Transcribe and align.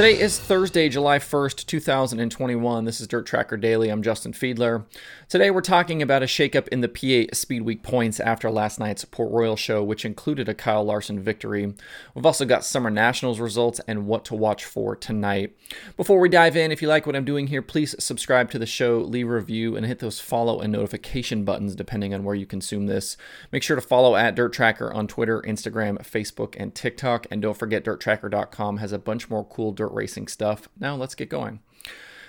Today 0.00 0.18
is 0.18 0.38
Thursday, 0.38 0.88
July 0.88 1.18
1st, 1.18 1.66
2021. 1.66 2.86
This 2.86 3.02
is 3.02 3.06
Dirt 3.06 3.26
Tracker 3.26 3.58
Daily. 3.58 3.90
I'm 3.90 4.02
Justin 4.02 4.32
Fiedler. 4.32 4.86
Today 5.28 5.50
we're 5.50 5.60
talking 5.60 6.00
about 6.00 6.22
a 6.22 6.26
shakeup 6.26 6.68
in 6.68 6.80
the 6.80 6.88
PA 6.88 7.34
Speed 7.34 7.60
Week 7.60 7.82
points 7.82 8.18
after 8.18 8.50
last 8.50 8.80
night's 8.80 9.04
Port 9.04 9.30
Royal 9.30 9.56
show, 9.56 9.84
which 9.84 10.06
included 10.06 10.48
a 10.48 10.54
Kyle 10.54 10.82
Larson 10.82 11.20
victory. 11.20 11.74
We've 12.14 12.24
also 12.24 12.46
got 12.46 12.64
Summer 12.64 12.88
Nationals 12.88 13.40
results 13.40 13.78
and 13.86 14.06
what 14.06 14.24
to 14.24 14.34
watch 14.34 14.64
for 14.64 14.96
tonight. 14.96 15.54
Before 15.98 16.18
we 16.18 16.30
dive 16.30 16.56
in, 16.56 16.72
if 16.72 16.80
you 16.80 16.88
like 16.88 17.04
what 17.04 17.14
I'm 17.14 17.26
doing 17.26 17.48
here, 17.48 17.60
please 17.60 17.94
subscribe 18.02 18.50
to 18.52 18.58
the 18.58 18.64
show, 18.64 19.00
leave 19.00 19.28
a 19.28 19.34
review, 19.34 19.76
and 19.76 19.84
hit 19.84 19.98
those 19.98 20.18
follow 20.18 20.60
and 20.60 20.72
notification 20.72 21.44
buttons 21.44 21.76
depending 21.76 22.14
on 22.14 22.24
where 22.24 22.34
you 22.34 22.46
consume 22.46 22.86
this. 22.86 23.18
Make 23.52 23.62
sure 23.62 23.76
to 23.76 23.82
follow 23.82 24.16
at 24.16 24.34
Dirt 24.34 24.54
Tracker 24.54 24.90
on 24.94 25.08
Twitter, 25.08 25.42
Instagram, 25.42 25.98
Facebook, 25.98 26.56
and 26.58 26.74
TikTok. 26.74 27.26
And 27.30 27.42
don't 27.42 27.58
forget, 27.58 27.84
DirtTracker.com 27.84 28.78
has 28.78 28.92
a 28.92 28.98
bunch 28.98 29.28
more 29.28 29.44
cool 29.44 29.72
dirt 29.72 29.89
racing 29.92 30.28
stuff. 30.28 30.68
Now 30.78 30.96
let's 30.96 31.14
get 31.14 31.28
going. 31.28 31.60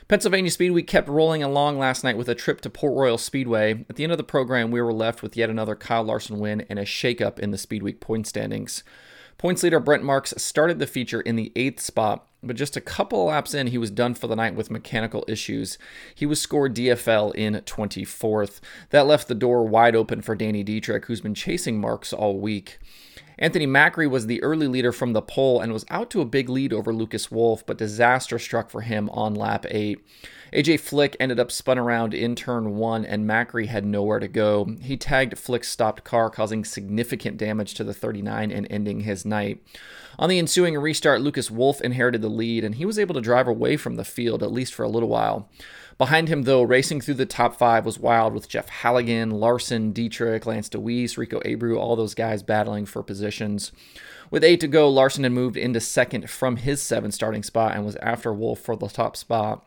Pennsylvania 0.08 0.52
Speed 0.52 0.72
Week 0.72 0.88
kept 0.88 1.08
rolling 1.08 1.42
along 1.42 1.80
last 1.80 2.04
night 2.04 2.18
with 2.18 2.28
a 2.28 2.36
trip 2.36 2.60
to 2.62 2.70
Port 2.70 2.94
Royal 2.98 3.18
Speedway. 3.18 3.86
At 3.90 3.96
the 3.96 4.04
end 4.04 4.12
of 4.12 4.18
the 4.18 4.26
program, 4.26 4.70
we 4.70 4.82
were 4.82 4.92
left 4.92 5.24
with 5.24 5.38
yet 5.38 5.50
another 5.50 5.76
Kyle 5.76 6.04
Larson 6.04 6.40
win 6.40 6.66
and 6.70 6.78
a 6.78 6.84
shakeup 6.84 7.40
in 7.40 7.52
the 7.52 7.58
Speed 7.58 7.82
Week 7.82 8.02
point 8.02 8.28
standings. 8.28 8.84
Points 9.38 9.64
leader 9.64 9.80
Brent 9.80 10.04
Marks 10.04 10.34
started 10.38 10.80
the 10.80 10.86
feature 10.86 11.22
in 11.22 11.36
the 11.36 11.52
eighth 11.56 11.80
spot, 11.80 12.28
but 12.44 12.56
just 12.56 12.76
a 12.76 12.82
couple 12.82 13.26
laps 13.26 13.54
in, 13.54 13.68
he 13.68 13.78
was 13.78 13.90
done 13.90 14.14
for 14.14 14.28
the 14.28 14.36
night 14.36 14.54
with 14.54 14.70
mechanical 14.70 15.24
issues. 15.28 15.78
He 16.14 16.26
was 16.26 16.42
scored 16.42 16.76
DFL 16.76 17.34
in 17.34 17.56
24th. 17.56 18.60
That 18.90 19.08
left 19.08 19.28
the 19.28 19.34
door 19.34 19.64
wide 19.66 19.96
open 19.96 20.22
for 20.22 20.36
Danny 20.36 20.62
Dietrich, 20.62 21.06
who's 21.06 21.22
been 21.22 21.34
chasing 21.34 21.80
Marks 21.80 22.12
all 22.14 22.38
week. 22.38 22.80
Anthony 23.38 23.66
Macri 23.66 24.08
was 24.10 24.28
the 24.28 24.42
early 24.44 24.68
leader 24.68 24.92
from 24.92 25.14
the 25.14 25.22
pole 25.22 25.62
and 25.62 25.74
was 25.74 25.86
out 25.90 26.12
to 26.12 26.22
a 26.22 26.26
big 26.26 26.48
lead 26.48 26.72
over 26.72 26.94
Lucas 26.94 27.32
Wolfe, 27.32 27.66
but 27.66 27.78
disaster 27.78 28.38
struck 28.38 28.70
for 28.70 28.82
him 28.82 29.10
on 29.10 29.34
lap 29.34 29.66
8. 29.70 30.00
AJ 30.54 30.82
Flick 30.82 31.16
ended 31.20 31.40
up 31.40 31.52
spun 31.52 31.80
around 31.80 32.14
in 32.14 32.36
turn 32.36 32.76
1 32.76 33.06
and 33.06 33.28
Macri 33.28 33.68
had 33.68 33.86
nowhere 33.86 34.20
to 34.20 34.28
go. 34.28 34.76
He 34.82 34.98
tagged 34.98 35.40
Flick's 35.40 35.70
stopped 35.70 36.04
car, 36.04 36.30
causing 36.30 36.66
significant 36.66 37.38
damage 37.38 37.74
to 37.76 37.84
the 37.84 37.94
39 37.94 38.52
and 38.52 38.68
ending 38.70 39.02
his 39.02 39.26
night. 39.26 39.64
On 40.20 40.30
the 40.30 40.38
ensuing 40.38 40.78
restart, 40.78 41.22
Lucas 41.22 41.50
Wolfe 41.50 41.82
inherited 41.82 42.22
the 42.22 42.30
lead 42.30 42.64
and 42.64 42.76
he 42.76 42.86
was 42.86 43.00
able 43.00 43.16
to 43.16 43.22
drive 43.22 43.48
away 43.48 43.78
from 43.78 43.96
the 43.96 44.04
field, 44.04 44.44
at 44.44 44.52
least 44.52 44.74
for 44.74 44.84
a 44.84 44.90
little 44.90 45.10
while. 45.10 45.50
Behind 45.98 46.30
him, 46.30 46.44
though, 46.44 46.62
racing 46.62 47.02
through 47.02 47.16
the 47.16 47.26
top 47.26 47.56
five 47.56 47.86
was 47.86 48.00
wild 48.00 48.34
with 48.34 48.50
Jeff 48.50 48.70
Halligan, 48.70 49.32
Larson, 49.32 49.92
Dietrich, 49.92 50.46
Lance 50.46 50.70
Dewease, 50.70 51.18
Rico 51.18 51.40
Abreu, 51.42 51.78
all 51.78 51.96
those 51.96 52.16
guys 52.16 52.44
battling 52.44 52.86
for 52.86 53.04
positions. 53.04 53.72
With 54.30 54.44
eight 54.44 54.60
to 54.62 54.68
go, 54.68 54.90
Larson 54.90 55.24
had 55.24 55.34
moved 55.34 55.58
into 55.58 55.80
second 55.80 56.30
from 56.30 56.56
his 56.56 56.82
seventh 56.82 57.14
starting 57.14 57.44
spot 57.44 57.76
and 57.76 57.86
was 57.86 57.98
after 57.98 58.34
Wolfe 58.34 58.60
for 58.60 58.76
the 58.76 58.88
top 58.88 59.16
spot. 59.18 59.66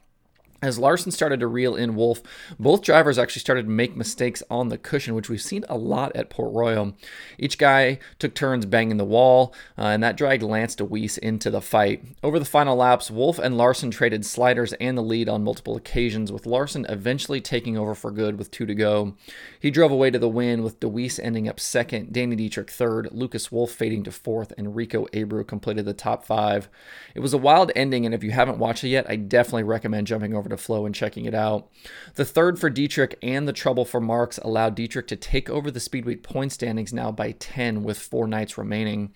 As 0.64 0.78
Larson 0.78 1.12
started 1.12 1.40
to 1.40 1.46
reel 1.46 1.76
in 1.76 1.94
Wolfe, 1.94 2.22
both 2.58 2.80
drivers 2.80 3.18
actually 3.18 3.40
started 3.40 3.64
to 3.64 3.70
make 3.70 3.98
mistakes 3.98 4.42
on 4.48 4.70
the 4.70 4.78
cushion, 4.78 5.14
which 5.14 5.28
we've 5.28 5.42
seen 5.42 5.62
a 5.68 5.76
lot 5.76 6.16
at 6.16 6.30
Port 6.30 6.54
Royal. 6.54 6.96
Each 7.38 7.58
guy 7.58 7.98
took 8.18 8.34
turns 8.34 8.64
banging 8.64 8.96
the 8.96 9.04
wall, 9.04 9.54
uh, 9.76 9.88
and 9.88 10.02
that 10.02 10.16
dragged 10.16 10.42
Lance 10.42 10.74
Dewease 10.74 11.18
into 11.18 11.50
the 11.50 11.60
fight. 11.60 12.02
Over 12.22 12.38
the 12.38 12.46
final 12.46 12.76
laps, 12.76 13.10
Wolfe 13.10 13.38
and 13.38 13.58
Larson 13.58 13.90
traded 13.90 14.24
sliders 14.24 14.72
and 14.80 14.96
the 14.96 15.02
lead 15.02 15.28
on 15.28 15.44
multiple 15.44 15.76
occasions, 15.76 16.32
with 16.32 16.46
Larson 16.46 16.86
eventually 16.88 17.42
taking 17.42 17.76
over 17.76 17.94
for 17.94 18.10
good 18.10 18.38
with 18.38 18.50
two 18.50 18.64
to 18.64 18.74
go. 18.74 19.16
He 19.60 19.70
drove 19.70 19.92
away 19.92 20.10
to 20.12 20.18
the 20.18 20.30
win, 20.30 20.62
with 20.62 20.80
Dewease 20.80 21.20
ending 21.22 21.46
up 21.46 21.60
second, 21.60 22.10
Danny 22.10 22.36
Dietrich 22.36 22.70
third, 22.70 23.10
Lucas 23.12 23.52
Wolfe 23.52 23.72
fading 23.72 24.02
to 24.04 24.10
fourth, 24.10 24.54
and 24.56 24.74
Rico 24.74 25.04
Abreu 25.12 25.46
completed 25.46 25.84
the 25.84 25.92
top 25.92 26.24
five. 26.24 26.70
It 27.14 27.20
was 27.20 27.34
a 27.34 27.38
wild 27.38 27.70
ending, 27.76 28.06
and 28.06 28.14
if 28.14 28.24
you 28.24 28.30
haven't 28.30 28.56
watched 28.56 28.82
it 28.82 28.88
yet, 28.88 29.04
I 29.10 29.16
definitely 29.16 29.64
recommend 29.64 30.06
jumping 30.06 30.32
over 30.34 30.48
to 30.48 30.53
flow 30.56 30.86
and 30.86 30.94
checking 30.94 31.24
it 31.24 31.34
out. 31.34 31.68
The 32.14 32.24
third 32.24 32.58
for 32.58 32.70
Dietrich 32.70 33.18
and 33.22 33.46
the 33.46 33.52
trouble 33.52 33.84
for 33.84 34.00
Marks 34.00 34.38
allowed 34.38 34.74
Dietrich 34.74 35.06
to 35.08 35.16
take 35.16 35.50
over 35.50 35.70
the 35.70 35.80
Speedweek 35.80 36.22
point 36.22 36.52
standings 36.52 36.92
now 36.92 37.10
by 37.10 37.32
10 37.32 37.82
with 37.82 37.98
four 37.98 38.26
nights 38.26 38.56
remaining. 38.58 39.12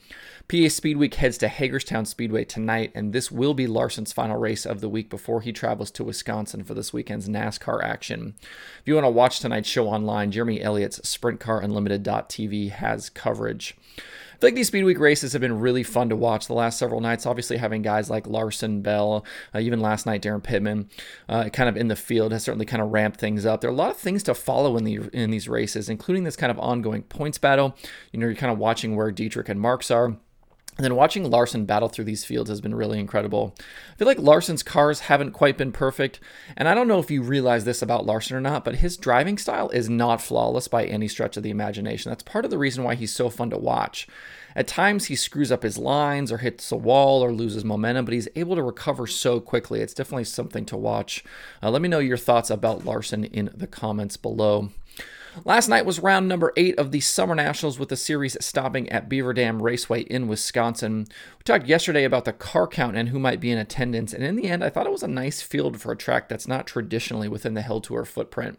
PA 0.49 0.69
Speedweek 0.69 1.15
heads 1.15 1.39
to 1.39 1.49
Hagerstown 1.49 2.07
Speedway 2.07 2.45
tonight, 2.45 2.91
and 2.95 3.13
this 3.13 3.31
will 3.31 3.55
be 3.55 3.67
Larson's 3.67 4.13
final 4.13 4.37
race 4.37 4.65
of 4.65 4.81
the 4.81 4.89
week 4.89 5.11
before 5.11 5.43
he 5.43 5.53
travels 5.53 5.91
to 5.91 6.05
Wisconsin 6.05 6.65
for 6.65 6.75
this 6.75 6.93
weekend's 6.93 7.29
NASCAR 7.29 7.83
action. 7.83 8.35
If 8.41 8.83
you 8.87 8.95
want 8.95 9.05
to 9.05 9.11
watch 9.11 9.41
tonight's 9.41 9.69
show 9.69 9.89
online, 9.89 10.31
Jeremy 10.31 10.63
Elliott's 10.63 11.01
SprintCarUnlimited.tv 11.01 12.71
has 12.71 13.11
coverage. 13.11 13.77
I 14.39 14.41
feel 14.41 14.47
like 14.49 14.55
these 14.55 14.69
Speed 14.69 14.85
Week 14.85 15.01
races 15.01 15.33
have 15.33 15.41
been 15.41 15.59
really 15.59 15.83
fun 15.83 16.11
to 16.11 16.17
watch 16.17 16.47
the 16.47 16.53
last 16.53 16.79
several 16.79 17.01
nights. 17.01 17.27
Obviously, 17.27 17.57
having 17.57 17.83
guys 17.83 18.09
like 18.09 18.25
Larson, 18.29 18.83
Bell, 18.83 19.25
uh, 19.53 19.59
even 19.59 19.81
last 19.81 20.07
night 20.07 20.23
Daryn 20.23 20.45
Pittman, 20.45 20.89
uh, 21.29 21.49
kind 21.49 21.69
of 21.69 21.77
in 21.77 21.89
the 21.89 21.97
field 21.97 22.31
has 22.31 22.45
certainly 22.45 22.65
kind 22.65 22.81
of 22.81 22.91
ramped 22.91 23.19
things 23.19 23.45
up. 23.45 23.61
There 23.61 23.69
are 23.69 23.73
a 23.73 23.77
lot 23.77 23.91
of 23.91 23.97
things 23.97 24.23
to 24.23 24.35
follow 24.35 24.77
in 24.77 24.85
the 24.85 25.01
in 25.13 25.33
these 25.33 25.49
races, 25.49 25.89
including 25.89 26.23
this 26.23 26.37
kind 26.37 26.53
of 26.53 26.59
ongoing 26.61 27.03
points 27.03 27.37
battle. 27.37 27.77
You 28.13 28.21
know, 28.21 28.27
you're 28.27 28.37
kind 28.37 28.53
of 28.53 28.59
watching 28.59 28.95
where 28.95 29.11
Dietrich 29.11 29.49
and 29.49 29.61
Marks 29.61 29.91
are. 29.91 30.17
And 30.79 30.85
then 30.85 30.95
watching 30.95 31.29
Larson 31.29 31.65
battle 31.65 31.89
through 31.89 32.05
these 32.05 32.25
fields 32.25 32.49
has 32.49 32.61
been 32.61 32.75
really 32.75 33.01
incredible. 33.01 33.53
I 33.59 33.97
feel 33.97 34.07
like 34.07 34.21
Larson's 34.21 34.63
cars 34.63 35.01
haven't 35.01 35.33
quite 35.33 35.59
been 35.59 35.73
perfect, 35.73 36.21
and 36.57 36.69
I 36.69 36.75
don't 36.75 36.87
know 36.87 37.01
if 37.01 37.11
you 37.11 37.21
realize 37.21 37.65
this 37.65 37.83
about 37.83 38.07
Larson 38.07 38.37
or 38.37 38.41
not, 38.41 38.65
but 38.65 38.77
his 38.77 38.97
driving 38.97 39.39
style 39.39 39.71
is 39.71 39.91
not 39.91 40.23
flawless 40.23 40.69
by 40.69 40.85
any 40.85 41.09
stretch 41.09 41.37
of 41.37 41.43
the 41.43 41.51
imagination. 41.51 42.11
That's 42.11 42.23
part 42.23 42.45
of 42.45 42.53
the 42.53 42.59
reason 42.59 42.85
why 42.85 42.95
he's 42.95 43.13
so 43.13 43.29
fun 43.29 43.51
to 43.51 43.59
watch. 43.59 44.07
At 44.55 44.69
times, 44.69 45.07
he 45.07 45.17
screws 45.17 45.51
up 45.51 45.65
his 45.65 45.79
lines 45.79 46.31
or 46.31 46.39
hits 46.39 46.71
a 46.71 46.77
wall 46.77 47.25
or 47.25 47.33
loses 47.33 47.65
momentum, 47.65 48.05
but 48.05 48.15
he's 48.15 48.29
able 48.37 48.55
to 48.55 48.63
recover 48.63 49.09
so 49.09 49.41
quickly. 49.41 49.81
It's 49.81 49.95
definitely 49.95 50.25
something 50.25 50.65
to 50.67 50.77
watch. 50.77 51.25
Uh, 51.61 51.71
let 51.71 51.83
me 51.83 51.89
know 51.89 51.99
your 51.99 52.17
thoughts 52.17 52.51
about 52.51 52.85
Larson 52.85 53.25
in 53.25 53.51
the 53.53 53.67
comments 53.67 54.17
below. 54.17 54.71
Last 55.45 55.69
night 55.69 55.87
was 55.87 56.01
round 56.01 56.29
number 56.29 56.53
eight 56.57 56.79
of 56.79 56.91
the 56.91 57.01
Summer 57.01 57.35
Nationals 57.35 57.79
with 57.79 57.91
the 57.91 57.97
series 57.97 58.37
stopping 58.41 58.89
at 58.89 59.09
Beaver 59.09 59.33
Dam 59.33 59.63
Raceway 59.63 60.03
in 60.03 60.27
Wisconsin. 60.27 61.07
We 61.39 61.43
talked 61.45 61.67
yesterday 61.67 62.05
about 62.05 62.25
the 62.25 62.33
car 62.33 62.67
count 62.67 62.97
and 62.97 63.11
who 63.11 63.19
might 63.19 63.41
be 63.41 63.51
in 63.51 63.59
attendance, 63.59 64.13
and 64.13 64.25
in 64.25 64.37
the 64.37 64.49
end, 64.49 64.65
I 64.65 64.71
thought 64.71 64.87
it 64.87 64.93
was 64.93 65.03
a 65.03 65.09
nice 65.09 65.43
field 65.43 65.81
for 65.81 65.93
a 65.93 65.97
track 65.97 66.29
that's 66.29 66.49
not 66.49 66.67
traditionally 66.67 67.29
within 67.29 67.55
the 67.55 67.63
Hell 67.63 67.81
Tour 67.81 68.05
footprint. 68.05 68.59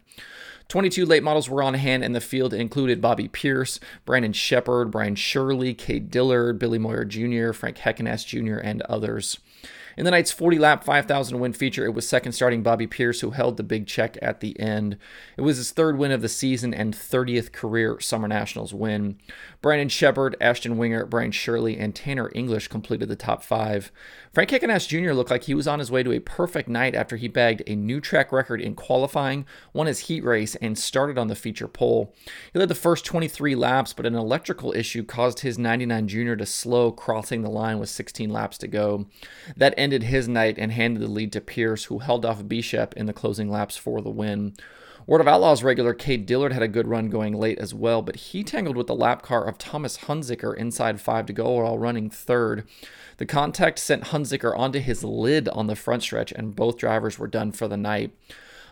22 0.68 1.06
late 1.06 1.24
models 1.24 1.50
were 1.50 1.64
on 1.64 1.74
hand, 1.74 2.04
and 2.04 2.16
the 2.16 2.22
field 2.22 2.54
included 2.54 3.02
Bobby 3.02 3.28
Pierce, 3.28 3.80
Brandon 4.06 4.34
Sheppard, 4.34 4.92
Brian 4.92 5.16
Shirley, 5.16 5.74
Cade 5.74 6.12
Dillard, 6.12 6.60
Billy 6.60 6.78
Moyer 6.78 7.06
Jr., 7.06 7.52
Frank 7.52 7.78
Heckenast 7.78 8.28
Jr., 8.28 8.60
and 8.60 8.84
others. 8.84 9.40
In 10.00 10.06
the 10.06 10.12
night's 10.12 10.32
40 10.32 10.60
lap 10.60 10.86
5,000 10.86 11.42
win 11.42 11.52
feature, 11.52 11.84
it 11.84 11.94
was 11.94 12.08
second 12.08 12.32
starting 12.32 12.64
Bobby 12.64 12.88
Pierce 12.88 13.20
who 13.20 13.32
held 13.32 13.58
the 13.58 13.64
big 13.64 13.86
check 13.86 14.18
at 14.22 14.40
the 14.40 14.58
end. 14.58 14.98
It 15.36 15.42
was 15.42 15.58
his 15.58 15.72
third 15.72 15.98
win 15.98 16.14
of 16.14 16.22
the 16.22 16.30
season 16.30 16.74
and 16.74 16.96
30th 16.96 17.52
career 17.52 18.00
Summer 18.00 18.30
Nationals 18.30 18.74
win. 18.74 19.18
Brandon 19.62 19.90
Sheppard, 19.90 20.38
Ashton 20.40 20.78
Winger, 20.78 21.06
Brian 21.06 21.34
Shirley, 21.34 21.78
and 21.78 21.94
Tanner 21.94 22.32
English 22.34 22.70
completed 22.70 23.10
the 23.10 23.18
top 23.18 23.44
five. 23.44 23.92
Frank 24.32 24.52
Heckenast 24.52 24.88
Jr. 24.88 25.12
looked 25.12 25.32
like 25.32 25.44
he 25.44 25.54
was 25.54 25.68
on 25.68 25.80
his 25.80 25.92
way 25.92 26.02
to 26.02 26.14
a 26.14 26.20
perfect 26.20 26.70
night 26.70 26.96
after 26.96 27.18
he 27.18 27.28
bagged 27.28 27.64
a 27.68 27.76
new 27.76 28.00
track 28.00 28.31
record 28.31 28.62
in 28.62 28.76
qualifying, 28.76 29.46
won 29.74 29.88
his 29.88 30.00
heat 30.00 30.24
race, 30.24 30.56
and 30.56 30.78
started 30.78 31.18
on 31.18 31.28
the 31.28 31.36
feature 31.36 31.68
pole. 31.68 32.16
He 32.54 32.60
led 32.60 32.70
the 32.70 32.76
first 32.76 33.04
23 33.04 33.54
laps, 33.54 33.92
but 33.92 34.06
an 34.06 34.16
electrical 34.16 34.72
issue 34.72 35.04
caused 35.04 35.40
his 35.40 35.60
99 35.60 36.08
Junior 36.08 36.38
to 36.38 36.46
slow, 36.46 36.90
crossing 36.90 37.42
the 37.42 37.50
line 37.50 37.80
with 37.80 37.90
16 37.90 38.30
laps 38.30 38.58
to 38.60 38.68
go. 38.70 39.08
That 39.58 39.74
ended 39.76 39.89
his 39.92 40.28
night 40.28 40.58
and 40.58 40.72
handed 40.72 41.02
the 41.02 41.08
lead 41.08 41.31
to 41.34 41.42
Pierce, 41.42 41.86
who 41.86 42.00
held 42.00 42.25
off 42.25 42.48
Bishop 42.48 42.94
in 42.96 43.06
the 43.06 43.13
closing 43.13 43.50
laps 43.50 43.78
for 43.78 44.02
the 44.02 44.10
win. 44.10 44.54
World 45.08 45.22
of 45.22 45.28
Outlaws 45.28 45.63
regular 45.63 45.94
Cade 45.94 46.25
Dillard 46.25 46.54
had 46.54 46.62
a 46.62 46.68
good 46.68 46.88
run 46.88 47.10
going 47.10 47.34
late 47.34 47.58
as 47.58 47.74
well, 47.74 48.02
but 48.04 48.16
he 48.16 48.44
tangled 48.44 48.78
with 48.78 48.88
the 48.88 48.96
lap 48.96 49.24
car 49.24 49.44
of 49.44 49.58
Thomas 49.58 49.98
Hunziker 50.00 50.56
inside 50.56 51.02
five 51.02 51.25
to 51.25 51.34
go 51.34 51.50
while 51.50 51.80
running 51.80 52.10
third. 52.10 52.68
The 53.18 53.25
contact 53.25 53.80
sent 53.80 54.06
Hunziker 54.06 54.56
onto 54.56 54.80
his 54.80 55.04
lid 55.04 55.50
on 55.50 55.68
the 55.68 55.75
front 55.75 56.04
stretch, 56.04 56.31
and 56.31 56.56
both 56.56 56.78
drivers 56.78 57.18
were 57.18 57.28
done 57.28 57.52
for 57.52 57.68
the 57.68 57.75
night. 57.75 58.16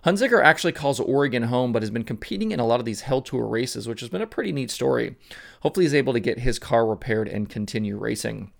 Hunziker 0.06 0.41
actually 0.44 0.74
calls 0.74 1.00
Oregon 1.00 1.44
home, 1.44 1.71
but 1.74 1.81
has 1.81 1.89
been 1.89 2.03
competing 2.03 2.51
in 2.51 2.59
a 2.59 2.65
lot 2.68 2.80
of 2.80 2.86
these 2.86 3.01
Hell 3.01 3.21
Tour 3.21 3.47
races, 3.47 3.88
which 3.88 4.01
has 4.01 4.09
been 4.09 4.21
a 4.21 4.27
pretty 4.27 4.51
neat 4.51 4.69
story. 4.69 5.15
Hopefully, 5.62 5.86
he's 5.86 5.94
able 5.94 6.13
to 6.13 6.19
get 6.19 6.39
his 6.39 6.59
car 6.59 6.86
repaired 6.86 7.27
and 7.27 7.50
continue 7.50 7.97
racing. 7.97 8.51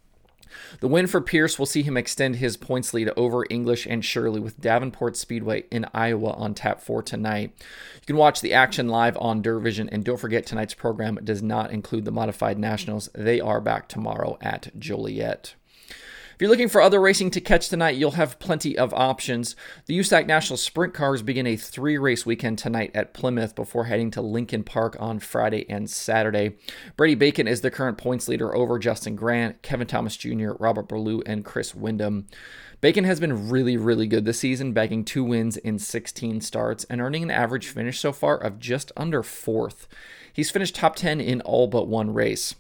The 0.80 0.88
win 0.88 1.08
for 1.08 1.22
Pierce 1.22 1.60
will 1.60 1.66
see 1.66 1.84
him 1.84 1.98
extend 1.98 2.38
his 2.38 2.58
points 2.58 2.94
lead 2.94 3.12
over 3.18 3.46
English 3.50 3.86
and 3.86 4.04
Shirley 4.04 4.40
with 4.40 4.62
Davenport 4.62 5.18
Speedway 5.18 5.66
in 5.72 5.86
Iowa 5.94 6.32
on 6.32 6.54
tap 6.54 6.82
for 6.82 7.04
tonight. 7.04 7.54
You 7.96 8.06
can 8.06 8.18
watch 8.18 8.42
the 8.42 8.54
action 8.54 8.88
live 8.88 9.18
on 9.18 9.42
Vision, 9.44 9.90
and 9.90 10.04
don't 10.04 10.20
forget 10.20 10.46
tonight's 10.46 10.74
program 10.74 11.20
does 11.24 11.44
not 11.44 11.72
include 11.72 12.06
the 12.06 12.12
Modified 12.12 12.58
Nationals. 12.58 13.10
They 13.14 13.40
are 13.42 13.62
back 13.62 13.88
tomorrow 13.88 14.38
at 14.42 14.78
Joliet. 14.80 15.56
If 16.38 16.42
you're 16.42 16.52
looking 16.52 16.70
for 16.70 16.82
other 16.82 17.02
racing 17.02 17.32
to 17.32 17.42
catch 17.42 17.68
tonight, 17.68 17.96
you'll 17.96 18.12
have 18.12 18.38
plenty 18.38 18.78
of 18.78 18.94
options. 18.94 19.56
The 19.88 19.98
USAC 19.98 20.28
National 20.28 20.58
Sprint 20.58 20.94
Cars 20.94 21.24
begin 21.24 21.48
a 21.48 21.56
three 21.56 21.98
race 21.98 22.28
weekend 22.28 22.60
tonight 22.60 22.92
at 22.94 23.16
Plymouth 23.16 23.56
before 23.56 23.86
heading 23.86 24.12
to 24.12 24.22
Lincoln 24.22 24.64
Park 24.64 24.96
on 25.00 25.18
Friday 25.18 25.68
and 25.68 25.90
Saturday. 25.90 26.58
Brady 26.96 27.16
Bacon 27.16 27.48
is 27.48 27.62
the 27.62 27.72
current 27.72 27.98
points 27.98 28.28
leader 28.28 28.56
over 28.56 28.78
Justin 28.78 29.16
Grant, 29.16 29.64
Kevin 29.64 29.88
Thomas 29.88 30.16
Jr., 30.16 30.52
Robert 30.60 30.88
Ballou, 30.88 31.24
and 31.26 31.44
Chris 31.44 31.74
Windom. 31.74 32.28
Bacon 32.82 33.04
has 33.06 33.20
been 33.20 33.50
really, 33.50 33.76
really 33.76 34.06
good 34.06 34.26
this 34.26 34.38
season, 34.38 34.74
bagging 34.74 35.06
two 35.06 35.24
wins 35.24 35.58
in 35.58 35.80
16 35.80 36.42
starts 36.42 36.84
and 36.84 37.02
earning 37.02 37.24
an 37.24 37.32
average 37.32 37.70
finish 37.70 38.00
so 38.00 38.12
far 38.14 38.38
of 38.38 38.60
just 38.60 38.92
under 38.96 39.24
fourth. 39.24 39.88
He's 40.32 40.52
finished 40.52 40.76
top 40.76 40.98
10 40.98 41.20
in 41.20 41.42
all 41.42 41.66
but 41.66 41.88
one 41.88 42.14
race. 42.14 42.54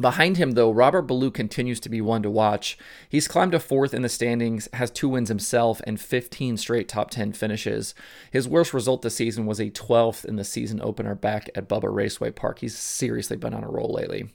Behind 0.00 0.38
him, 0.38 0.52
though, 0.52 0.70
Robert 0.70 1.02
Ballou 1.02 1.30
continues 1.30 1.78
to 1.80 1.88
be 1.88 2.00
one 2.00 2.22
to 2.22 2.30
watch. 2.30 2.78
He's 3.08 3.28
climbed 3.28 3.52
to 3.52 3.60
fourth 3.60 3.92
in 3.92 4.02
the 4.02 4.08
standings, 4.08 4.68
has 4.72 4.90
two 4.90 5.08
wins 5.08 5.28
himself, 5.28 5.80
and 5.86 6.00
15 6.00 6.56
straight 6.56 6.88
top 6.88 7.10
10 7.10 7.32
finishes. 7.32 7.94
His 8.30 8.48
worst 8.48 8.72
result 8.72 9.02
this 9.02 9.16
season 9.16 9.44
was 9.44 9.60
a 9.60 9.70
12th 9.70 10.24
in 10.24 10.36
the 10.36 10.44
season 10.44 10.80
opener 10.82 11.14
back 11.14 11.50
at 11.54 11.68
Bubba 11.68 11.92
Raceway 11.92 12.30
Park. 12.30 12.60
He's 12.60 12.76
seriously 12.76 13.36
been 13.36 13.54
on 13.54 13.64
a 13.64 13.70
roll 13.70 13.92
lately. 13.92 14.30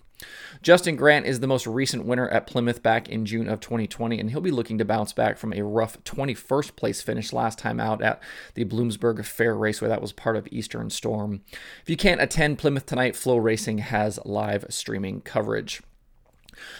Justin 0.61 0.95
Grant 0.95 1.25
is 1.25 1.39
the 1.39 1.47
most 1.47 1.67
recent 1.67 2.05
winner 2.05 2.27
at 2.29 2.47
Plymouth 2.47 2.81
back 2.81 3.07
in 3.07 3.25
June 3.25 3.47
of 3.47 3.59
2020, 3.59 4.19
and 4.19 4.31
he'll 4.31 4.41
be 4.41 4.51
looking 4.51 4.77
to 4.77 4.85
bounce 4.85 5.13
back 5.13 5.37
from 5.37 5.53
a 5.53 5.63
rough 5.63 6.03
21st 6.03 6.75
place 6.75 7.01
finish 7.01 7.31
last 7.31 7.59
time 7.59 7.79
out 7.79 8.01
at 8.01 8.21
the 8.55 8.65
Bloomsburg 8.65 9.23
Fair 9.25 9.55
Raceway. 9.55 9.87
That 9.87 10.01
was 10.01 10.11
part 10.11 10.35
of 10.35 10.47
Eastern 10.51 10.89
Storm. 10.89 11.41
If 11.83 11.89
you 11.89 11.97
can't 11.97 12.21
attend 12.21 12.57
Plymouth 12.57 12.85
tonight, 12.85 13.15
Flow 13.15 13.37
Racing 13.37 13.79
has 13.79 14.19
live 14.25 14.65
streaming 14.69 15.21
coverage. 15.21 15.81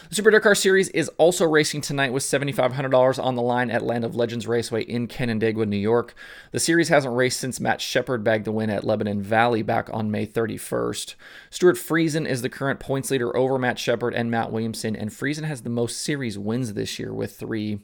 The 0.09 0.15
Super 0.15 0.31
Dirt 0.31 0.43
Car 0.43 0.55
Series 0.55 0.89
is 0.89 1.09
also 1.17 1.45
racing 1.45 1.81
tonight 1.81 2.13
with 2.13 2.23
$7,500 2.23 3.23
on 3.23 3.35
the 3.35 3.41
line 3.41 3.69
at 3.69 3.81
Land 3.81 4.03
of 4.03 4.15
Legends 4.15 4.47
Raceway 4.47 4.83
in 4.83 5.07
Canandaigua, 5.07 5.65
New 5.65 5.77
York. 5.77 6.15
The 6.51 6.59
series 6.59 6.89
hasn't 6.89 7.15
raced 7.15 7.39
since 7.39 7.59
Matt 7.59 7.81
Sheppard 7.81 8.23
bagged 8.23 8.45
the 8.45 8.51
win 8.51 8.69
at 8.69 8.83
Lebanon 8.83 9.21
Valley 9.21 9.61
back 9.61 9.89
on 9.91 10.11
May 10.11 10.25
31st. 10.25 11.15
Stewart 11.49 11.75
Friesen 11.75 12.27
is 12.27 12.41
the 12.41 12.49
current 12.49 12.79
points 12.79 13.11
leader 13.11 13.35
over 13.35 13.57
Matt 13.57 13.79
Sheppard 13.79 14.13
and 14.13 14.31
Mat 14.31 14.51
Williamson, 14.51 14.95
and 14.95 15.09
Friesen 15.09 15.45
has 15.45 15.61
the 15.61 15.69
most 15.69 16.01
series 16.01 16.37
wins 16.37 16.73
this 16.73 16.99
year 16.99 17.13
with 17.13 17.35
three. 17.35 17.79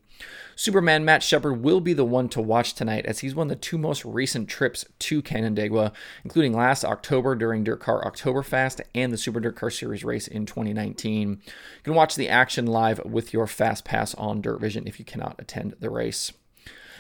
Superman 0.56 1.04
Matt 1.04 1.24
Sheppard 1.24 1.63
will 1.63 1.81
be 1.81 1.94
the 1.94 2.06
one 2.06 2.30
to 2.30 2.42
watch 2.42 2.75
tonight 2.75 3.06
as 3.07 3.19
he's 3.19 3.34
won 3.34 3.48
the 3.48 3.56
two 3.56 3.78
most 3.78 4.06
recent 4.06 4.48
trips 4.48 4.86
to 5.00 5.22
Canandaigua, 5.22 5.92
including 6.24 6.54
last 6.54 6.86
October 6.86 7.36
during 7.36 7.63
Dirt 7.63 7.80
Car 7.80 8.04
Oktoberfest 8.04 8.81
and 8.94 9.12
the 9.12 9.18
Super 9.18 9.40
Dirt 9.40 9.56
Car 9.56 9.72
Series 9.72 10.04
race 10.04 10.28
in 10.28 10.45
2019. 10.45 11.42
You 11.83 11.91
can 11.91 11.95
watch 11.95 12.15
the 12.15 12.30
action 12.30 12.65
live 12.65 13.03
with 13.03 13.33
your 13.33 13.45
Fast 13.45 13.83
Pass 13.83 14.15
on 14.15 14.39
Dirt 14.39 14.62
Vision 14.62 14.88
if 14.88 15.00
you 15.00 15.03
cannot 15.03 15.35
attend 15.38 15.75
the 15.81 15.89
race. 15.89 16.31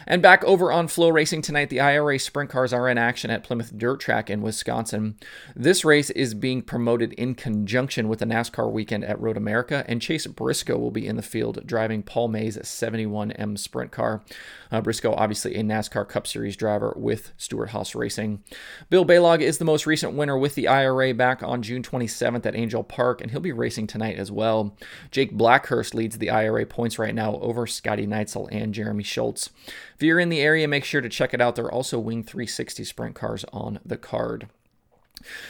And 0.05 0.21
back 0.21 0.43
over 0.43 0.73
on 0.73 0.89
Flow 0.89 1.07
Racing 1.07 1.41
tonight, 1.41 1.69
the 1.69 1.79
IRA 1.79 2.19
sprint 2.19 2.49
cars 2.49 2.73
are 2.73 2.89
in 2.89 2.97
action 2.97 3.31
at 3.31 3.45
Plymouth 3.45 3.77
Dirt 3.77 4.01
Track 4.01 4.29
in 4.29 4.41
Wisconsin. 4.41 5.15
This 5.55 5.85
race 5.85 6.09
is 6.09 6.33
being 6.33 6.61
promoted 6.61 7.13
in 7.13 7.33
conjunction 7.35 8.09
with 8.09 8.19
the 8.19 8.25
NASCAR 8.25 8.69
weekend 8.69 9.05
at 9.05 9.21
Road 9.21 9.37
America, 9.37 9.85
and 9.87 10.01
Chase 10.01 10.27
Briscoe 10.27 10.77
will 10.77 10.91
be 10.91 11.07
in 11.07 11.15
the 11.15 11.21
field 11.21 11.65
driving 11.65 12.03
Paul 12.03 12.27
May's 12.27 12.57
71M 12.57 13.57
sprint 13.57 13.91
car. 13.91 14.21
Uh, 14.73 14.81
Briscoe, 14.81 15.13
obviously 15.13 15.53
a 15.53 15.61
NASCAR 15.61 16.09
Cup 16.09 16.25
Series 16.25 16.57
driver 16.57 16.95
with 16.97 17.31
Stewart-Haas 17.37 17.93
Racing. 17.93 18.43
Bill 18.89 19.05
Balog 19.05 19.39
is 19.39 19.59
the 19.59 19.65
most 19.65 19.85
recent 19.85 20.13
winner 20.13 20.35
with 20.35 20.55
the 20.55 20.67
IRA 20.67 21.13
back 21.13 21.43
on 21.43 21.61
June 21.61 21.83
27th 21.83 22.43
at 22.47 22.55
Angell 22.55 22.83
Park, 22.83 23.21
and 23.21 23.29
he'll 23.29 23.39
be 23.39 23.51
racing 23.51 23.85
tonight 23.85 24.17
as 24.17 24.31
well. 24.31 24.75
Jake 25.11 25.37
Blackhurst 25.37 25.93
leads 25.93 26.17
the 26.17 26.31
IRA 26.31 26.65
points 26.65 26.97
right 26.97 27.13
now 27.13 27.35
over 27.35 27.67
Scotty 27.67 28.07
Neitzel 28.07 28.49
and 28.51 28.73
Jeremy 28.73 29.03
Schultz. 29.03 29.51
If 29.95 30.01
you're 30.01 30.19
in 30.19 30.29
the 30.29 30.41
area, 30.41 30.67
make 30.67 30.85
sure 30.85 31.01
to 31.01 31.09
check 31.09 31.35
it 31.35 31.41
out. 31.41 31.55
There 31.55 31.65
are 31.65 31.71
also 31.71 31.99
Wing 31.99 32.23
360 32.23 32.83
sprint 32.83 33.13
cars 33.13 33.45
on 33.53 33.79
the 33.85 33.97
card. 33.97 34.47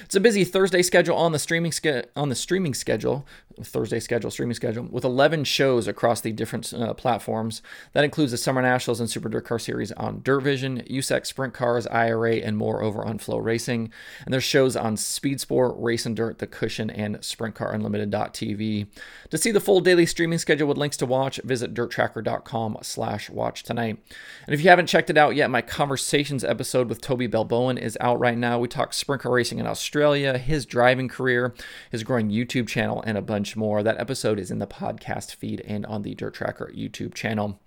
It's 0.04 0.16
a 0.16 0.20
busy 0.20 0.44
Thursday 0.44 0.82
schedule 0.82 1.16
on 1.16 1.32
the 1.32 1.40
streaming 1.40 1.72
ske- 1.72 2.08
on 2.16 2.30
the 2.30 2.36
streaming 2.36 2.74
schedule, 2.74 3.26
Thursday 3.62 4.00
schedule, 4.00 4.32
streaming 4.32 4.56
schedule, 4.56 4.84
with 4.84 5.04
11 5.04 5.44
shows 5.44 5.88
across 5.88 6.22
the 6.22 6.32
different 6.32 6.74
uh, 6.74 6.94
platforms. 6.94 7.62
That 7.94 8.04
includes 8.04 8.32
the 8.32 8.38
Summer 8.38 8.62
Nationals 8.62 9.00
and 9.00 9.10
Super 9.10 9.30
Dirt 9.30 9.46
Car 9.46 9.60
Series 9.60 9.92
on 9.94 10.22
Dirt 10.24 10.42
Vision, 10.42 10.84
USAC 10.90 11.26
Sprint 11.26 11.54
Cars, 11.54 11.88
IRA, 11.88 12.36
and 12.36 12.58
more 12.58 12.82
over 12.82 13.06
on 13.06 13.18
Flow 13.18 13.38
Racing. 13.38 13.92
And 14.26 14.34
there's 14.34 14.44
shows 14.44 14.76
on 14.76 14.98
Speed 14.98 15.40
Sport, 15.40 15.76
Race 15.78 16.06
and 16.06 16.16
Dirt, 16.16 16.40
The 16.40 16.48
Cushion, 16.48 16.90
and 16.90 17.24
Sprint 17.24 17.56
Car 17.56 17.74
Unlimited.tv. 17.74 18.88
To 19.30 19.38
see 19.38 19.52
the 19.52 19.60
full 19.60 19.80
daily 19.82 20.06
streaming 20.06 20.40
schedule 20.40 20.68
with 20.68 20.78
links 20.78 20.98
to 20.98 21.06
watch, 21.06 21.40
visit 21.44 21.74
dirttracker.com 21.74 22.78
slash 22.82 23.30
watch 23.30 23.64
tonight. 23.64 23.98
And 24.46 24.54
if 24.54 24.64
you 24.64 24.70
haven't 24.70 24.88
checked 24.88 25.10
it 25.10 25.18
out 25.18 25.36
yet, 25.36 25.50
my 25.50 25.62
Conversations 25.62 26.44
episode 26.44 26.90
with 26.90 27.02
Toby 27.02 27.28
Belbowen 27.28 27.80
is 27.80 27.98
out 28.00 28.20
right 28.20 28.38
now. 28.38 28.60
We 28.60 28.68
talk 28.68 28.94
sprint 28.94 29.22
car 29.24 29.32
racing 29.32 29.60
in 29.60 29.68
Australia, 29.68 30.38
his 30.38 30.66
driving 30.66 31.08
career, 31.08 31.54
his 31.92 32.04
growing 32.04 32.30
YouTube 32.30 32.68
channel, 32.68 33.04
and 33.06 33.18
a 33.18 33.22
bunch 33.44 33.58
more. 33.58 33.84
That 33.84 34.00
episode 34.00 34.40
is 34.40 34.52
in 34.52 34.60
the 34.60 34.68
podcast 34.68 35.36
feed 35.36 35.60
and 35.68 35.86
on 35.86 36.04
the 36.04 36.16
Dirt 36.16 36.34
Tracker 36.34 36.72
YouTube 36.74 37.14
channel. 37.14 37.60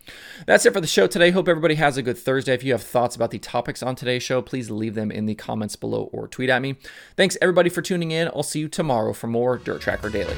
That's 0.46 0.64
it 0.64 0.73
for 0.73 0.81
the 0.81 0.87
show 0.87 1.06
today. 1.06 1.32
Hope 1.32 1.49
everybody 1.49 1.75
has 1.75 1.99
a 1.99 2.02
good 2.02 2.17
Thursday. 2.17 2.55
If 2.55 2.64
you 2.64 2.73
have 2.73 2.82
thoughts 2.82 3.14
about 3.14 3.31
the 3.31 3.38
topics 3.38 3.82
on 3.82 3.94
today's 3.94 4.23
show, 4.23 4.40
please 4.40 4.70
leave 4.70 4.94
them 4.94 5.11
in 5.11 5.26
the 5.26 5.34
comments 5.34 5.76
below 5.76 6.08
or 6.14 6.28
tweet 6.28 6.49
at 6.49 6.62
me. 6.62 6.76
Thanks 7.14 7.37
everybody 7.43 7.69
for 7.69 7.82
tuning 7.82 8.11
in. 8.11 8.28
I'll 8.28 8.43
see 8.43 8.61
you 8.61 8.69
tomorrow 8.69 9.12
for 9.12 9.26
more 9.26 9.58
Dirt 9.58 9.82
Tracker 9.82 10.08
Daily. 10.08 10.37